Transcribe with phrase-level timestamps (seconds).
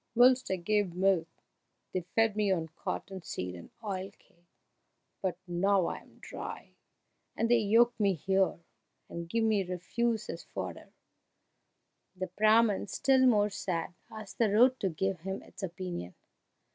[0.15, 1.27] Whilst I gave milk
[1.93, 4.49] they fed me on cotton seed and oil cake,
[5.21, 6.73] but now I am dry
[7.37, 8.61] they yoke me here,
[9.09, 10.91] and give me refuse as fodder!"
[12.15, 16.15] The Brahman, still more sad, asked the road to give him its opinion.